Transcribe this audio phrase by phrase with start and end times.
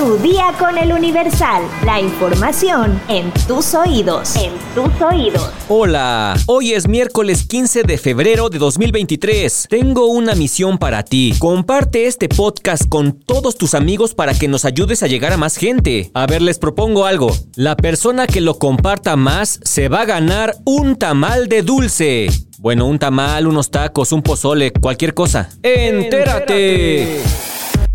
[0.00, 1.62] Tu día con el Universal.
[1.84, 4.34] La información en tus oídos.
[4.34, 5.50] En tus oídos.
[5.68, 9.66] Hola, hoy es miércoles 15 de febrero de 2023.
[9.68, 11.34] Tengo una misión para ti.
[11.38, 15.58] Comparte este podcast con todos tus amigos para que nos ayudes a llegar a más
[15.58, 16.10] gente.
[16.14, 17.30] A ver, les propongo algo.
[17.54, 22.30] La persona que lo comparta más se va a ganar un tamal de dulce.
[22.56, 25.50] Bueno, un tamal, unos tacos, un pozole, cualquier cosa.
[25.62, 27.20] ¡Entérate!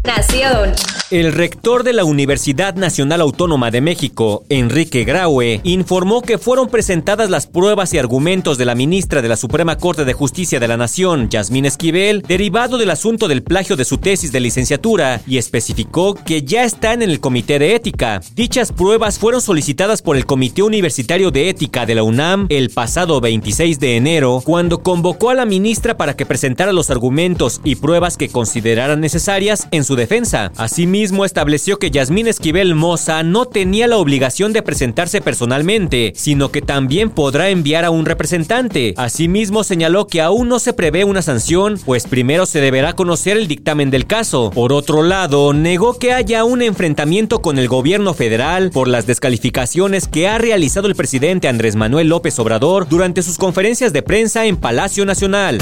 [0.06, 0.74] Nación.
[1.12, 7.30] El rector de la Universidad Nacional Autónoma de México, Enrique Graue, informó que fueron presentadas
[7.30, 10.78] las pruebas y argumentos de la ministra de la Suprema Corte de Justicia de la
[10.78, 16.16] Nación, Yasmín Esquivel, derivado del asunto del plagio de su tesis de licenciatura, y especificó
[16.16, 18.22] que ya están en el Comité de Ética.
[18.34, 23.22] Dichas pruebas fueron solicitadas por el Comité Universitario de Ética de la UNAM el pasado
[23.22, 28.18] 26 de enero, cuando convocó a la ministra para que presentara los argumentos y pruebas
[28.18, 30.52] que consideraran necesarias en su defensa.
[30.56, 36.52] Asimismo, mismo estableció que Yasmín Esquivel Moza no tenía la obligación de presentarse personalmente, sino
[36.52, 38.94] que también podrá enviar a un representante.
[38.98, 43.48] Asimismo señaló que aún no se prevé una sanción, pues primero se deberá conocer el
[43.48, 44.52] dictamen del caso.
[44.52, 50.08] Por otro lado, negó que haya un enfrentamiento con el gobierno federal por las descalificaciones
[50.08, 54.58] que ha realizado el presidente Andrés Manuel López Obrador durante sus conferencias de prensa en
[54.58, 55.60] Palacio Nacional.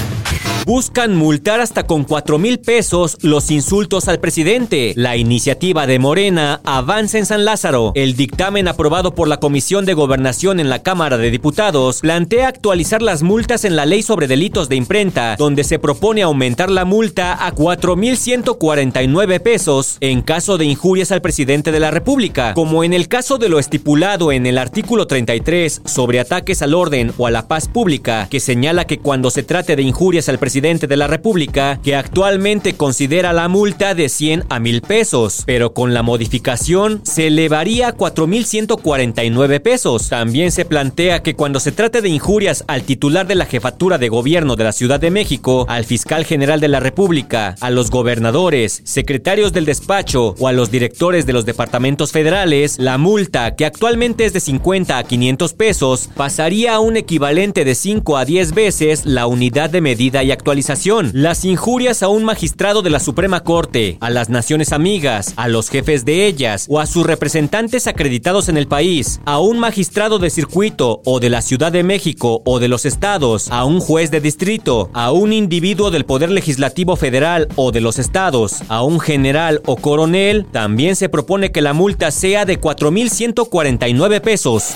[0.66, 4.93] Buscan multar hasta con 4 mil pesos los insultos al presidente.
[4.95, 7.91] La iniciativa de Morena avanza en San Lázaro.
[7.93, 13.01] El dictamen aprobado por la Comisión de Gobernación en la Cámara de Diputados plantea actualizar
[13.01, 17.45] las multas en la ley sobre delitos de imprenta, donde se propone aumentar la multa
[17.45, 23.09] a 4.149 pesos en caso de injurias al presidente de la República, como en el
[23.09, 27.49] caso de lo estipulado en el artículo 33 sobre ataques al orden o a la
[27.49, 31.81] paz pública, que señala que cuando se trate de injurias al presidente de la República,
[31.83, 37.28] que actualmente considera la multa de 100 a 1000 pesos, pero con la modificación se
[37.28, 40.09] elevaría a 4149 pesos.
[40.09, 44.09] También se plantea que cuando se trate de injurias al titular de la jefatura de
[44.09, 48.81] gobierno de la Ciudad de México, al fiscal general de la República, a los gobernadores,
[48.85, 54.25] secretarios del despacho o a los directores de los departamentos federales, la multa, que actualmente
[54.25, 59.06] es de 50 a 500 pesos, pasaría a un equivalente de 5 a 10 veces
[59.06, 61.12] la unidad de medida y actualización.
[61.13, 65.70] Las injurias a un magistrado de la Suprema Corte, a las naciones amigas, a los
[65.70, 70.30] jefes de ellas o a sus representantes acreditados en el país, a un magistrado de
[70.30, 74.22] circuito o de la Ciudad de México o de los estados, a un juez de
[74.22, 79.62] distrito, a un individuo del Poder Legislativo Federal o de los estados, a un general
[79.66, 84.74] o coronel, también se propone que la multa sea de 4.149 pesos.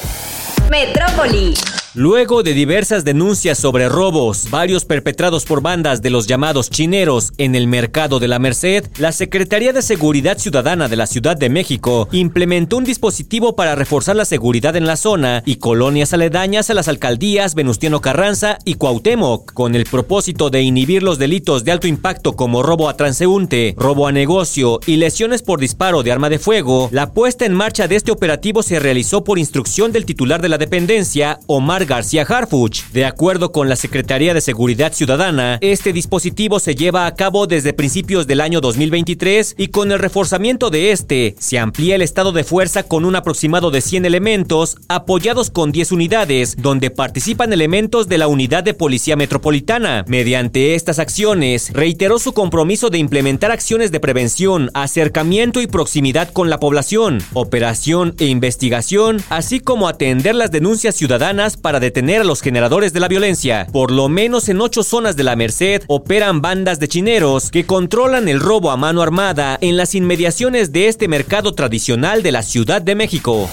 [0.70, 1.54] Metrópoli.
[1.97, 7.56] Luego de diversas denuncias sobre robos, varios perpetrados por bandas de los llamados chineros en
[7.56, 12.07] el mercado de la Merced, la Secretaría de Seguridad Ciudadana de la Ciudad de México
[12.12, 16.88] implementó un dispositivo para reforzar la seguridad en la zona y colonias aledañas a las
[16.88, 22.36] alcaldías Venustiano Carranza y Cuauhtémoc, con el propósito de inhibir los delitos de alto impacto
[22.36, 26.90] como robo a transeúnte, robo a negocio y lesiones por disparo de arma de fuego.
[26.91, 30.59] La puesta en marcha de este operativo se realizó por instrucción del titular de la
[30.59, 32.84] dependencia, Omar García Harfuch.
[32.92, 37.74] De acuerdo con la Secretaría de Seguridad Ciudadana, este dispositivo se lleva a cabo desde
[37.74, 42.44] principios del año 2023 y con el reforzamiento de este se amplía el estado de
[42.44, 48.18] fuerza con un aproximado de 100 elementos apoyados con 10 unidades, donde participan elementos de
[48.18, 50.04] la Unidad de Policía Metropolitana.
[50.08, 56.50] Mediante estas acciones, reiteró su compromiso de implementar acciones de prevención, acercamiento y proximidad con
[56.50, 62.42] la población, operación e investigación, así como atender las denuncias ciudadanas para detener a los
[62.42, 63.68] generadores de la violencia.
[63.72, 68.28] Por lo menos en ocho zonas de la Merced operan bandas de chineros que controlan
[68.28, 72.82] el robo a mano armada en las inmediaciones de este mercado tradicional de la Ciudad
[72.82, 73.50] de México.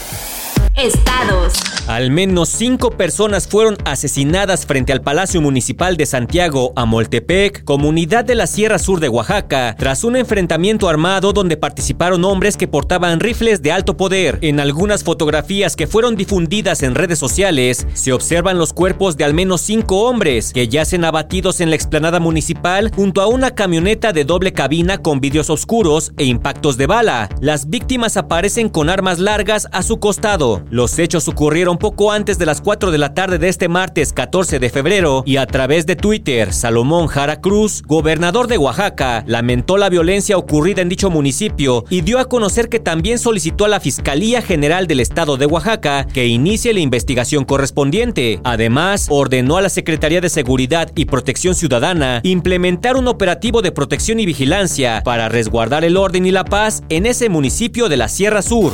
[0.77, 1.74] Estados.
[1.87, 8.35] Al menos cinco personas fueron asesinadas frente al Palacio Municipal de Santiago Amoltepec, comunidad de
[8.35, 13.61] la Sierra Sur de Oaxaca, tras un enfrentamiento armado donde participaron hombres que portaban rifles
[13.61, 14.39] de alto poder.
[14.41, 19.35] En algunas fotografías que fueron difundidas en redes sociales, se observan los cuerpos de al
[19.35, 24.25] menos cinco hombres que yacen abatidos en la explanada municipal junto a una camioneta de
[24.25, 27.29] doble cabina con vidrios oscuros e impactos de bala.
[27.43, 30.65] Las víctimas aparecen con armas largas a su costado.
[30.71, 34.59] Los hechos ocurrieron poco antes de las 4 de la tarde de este martes 14
[34.59, 39.89] de febrero y a través de Twitter, Salomón Jara Cruz, gobernador de Oaxaca, lamentó la
[39.89, 44.43] violencia ocurrida en dicho municipio y dio a conocer que también solicitó a la Fiscalía
[44.43, 48.41] General del Estado de Oaxaca que inicie la investigación correspondiente.
[48.45, 54.21] Además, ordenó a la Secretaría de Seguridad y Protección Ciudadana implementar un operativo de protección
[54.21, 58.43] y vigilancia para resguardar el orden y la paz en ese municipio de la Sierra
[58.43, 58.73] Sur.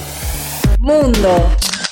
[0.79, 1.47] Mundo.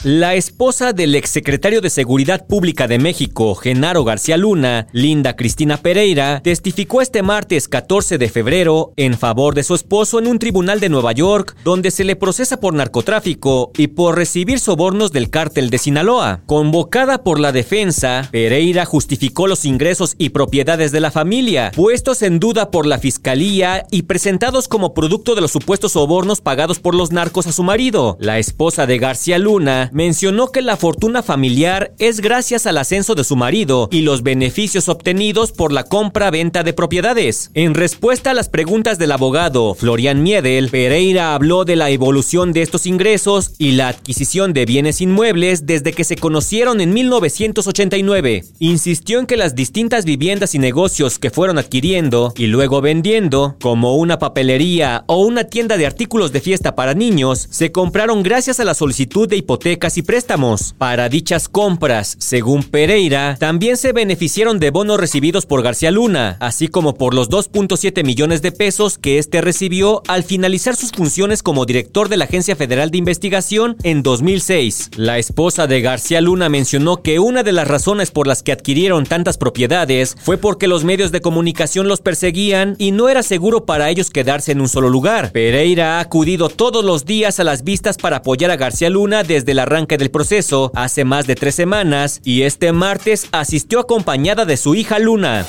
[0.04, 6.40] La esposa del exsecretario de Seguridad Pública de México, Genaro García Luna, Linda Cristina Pereira,
[6.40, 10.88] testificó este martes 14 de febrero en favor de su esposo en un tribunal de
[10.88, 15.78] Nueva York, donde se le procesa por narcotráfico y por recibir sobornos del cártel de
[15.78, 16.42] Sinaloa.
[16.46, 22.38] Convocada por la defensa, Pereira justificó los ingresos y propiedades de la familia, puestos en
[22.38, 27.10] duda por la fiscalía y presentados como producto de los supuestos sobornos pagados por los
[27.10, 28.16] narcos a su marido.
[28.20, 33.24] La esposa de García Luna mencionó que la fortuna familiar es gracias al ascenso de
[33.24, 37.50] su marido y los beneficios obtenidos por la compra-venta de propiedades.
[37.54, 42.62] En respuesta a las preguntas del abogado Florian Miedel, Pereira habló de la evolución de
[42.62, 48.44] estos ingresos y la adquisición de bienes inmuebles desde que se conocieron en 1989.
[48.58, 53.96] Insistió en que las distintas viviendas y negocios que fueron adquiriendo y luego vendiendo, como
[53.96, 58.64] una papelería o una tienda de artículos de fiesta para niños, se compraron gracias a
[58.64, 60.74] la solicitud de hipoteca y préstamos.
[60.76, 66.66] Para dichas compras, según Pereira, también se beneficiaron de bonos recibidos por García Luna, así
[66.66, 71.64] como por los 2.7 millones de pesos que este recibió al finalizar sus funciones como
[71.64, 74.90] director de la Agencia Federal de Investigación en 2006.
[74.96, 79.06] La esposa de García Luna mencionó que una de las razones por las que adquirieron
[79.06, 83.90] tantas propiedades fue porque los medios de comunicación los perseguían y no era seguro para
[83.90, 85.30] ellos quedarse en un solo lugar.
[85.30, 89.54] Pereira ha acudido todos los días a las vistas para apoyar a García Luna desde
[89.54, 94.56] la arranque del proceso hace más de tres semanas y este martes asistió acompañada de
[94.56, 95.46] su hija Luna.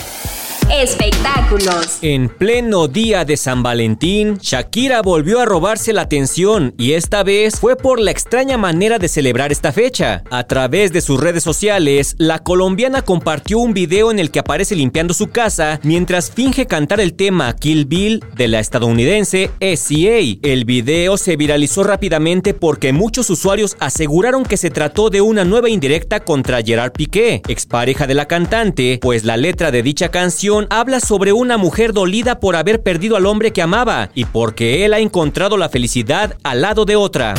[0.72, 1.98] Espectáculos.
[2.04, 7.60] En pleno día de San Valentín, Shakira volvió a robarse la atención y esta vez
[7.60, 10.24] fue por la extraña manera de celebrar esta fecha.
[10.30, 14.76] A través de sus redes sociales, la colombiana compartió un video en el que aparece
[14.76, 20.38] limpiando su casa mientras finge cantar el tema Kill Bill de la estadounidense SCA.
[20.44, 25.70] El video se viralizó rápidamente porque muchos usuarios aseguraron que se trató de una nueva
[25.70, 31.00] indirecta contra Gerard Piqué, expareja de la cantante, pues la letra de dicha canción habla
[31.00, 35.00] sobre una mujer dolida por haber perdido al hombre que amaba y porque él ha
[35.00, 37.36] encontrado la felicidad al lado de otra.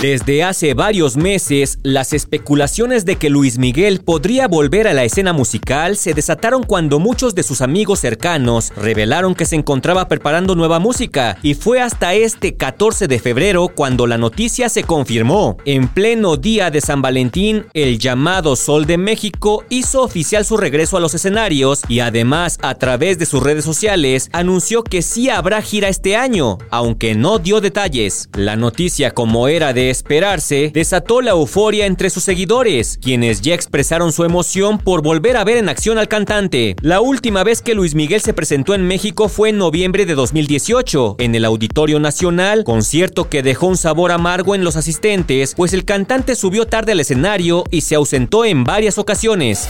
[0.00, 5.34] Desde hace varios meses, las especulaciones de que Luis Miguel podría volver a la escena
[5.34, 10.78] musical se desataron cuando muchos de sus amigos cercanos revelaron que se encontraba preparando nueva
[10.78, 15.58] música y fue hasta este 14 de febrero cuando la noticia se confirmó.
[15.66, 20.96] En pleno día de San Valentín, el llamado Sol de México hizo oficial su regreso
[20.96, 25.60] a los escenarios y además a través de sus redes sociales anunció que sí habrá
[25.60, 28.30] gira este año, aunque no dio detalles.
[28.32, 34.12] La noticia como era de esperarse, desató la euforia entre sus seguidores, quienes ya expresaron
[34.12, 36.76] su emoción por volver a ver en acción al cantante.
[36.80, 41.16] La última vez que Luis Miguel se presentó en México fue en noviembre de 2018,
[41.18, 45.84] en el Auditorio Nacional, concierto que dejó un sabor amargo en los asistentes, pues el
[45.84, 49.68] cantante subió tarde al escenario y se ausentó en varias ocasiones.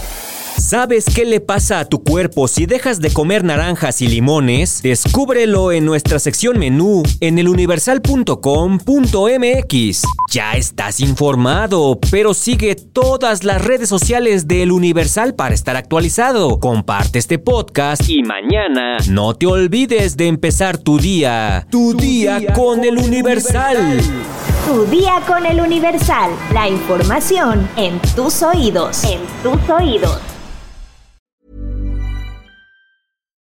[0.61, 4.83] ¿Sabes qué le pasa a tu cuerpo si dejas de comer naranjas y limones?
[4.83, 10.03] Descúbrelo en nuestra sección menú en eluniversal.com.mx.
[10.31, 16.61] Ya estás informado, pero sigue todas las redes sociales de El Universal para estar actualizado.
[16.61, 21.67] Comparte este podcast y mañana no te olvides de empezar tu día.
[21.71, 23.99] Tu, día, con, El Universal.
[24.67, 26.33] Tu día con El Universal.
[26.53, 29.05] La información en tus oídos.
[29.05, 30.30] En tus oídos.